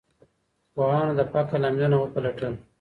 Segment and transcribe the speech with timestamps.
[0.73, 2.53] پوهانو د فقر لاملونه وپلټل.